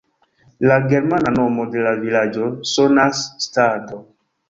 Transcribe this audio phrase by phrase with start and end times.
[0.71, 4.07] La germana nomo de la vilaĝo sonas "Staadl".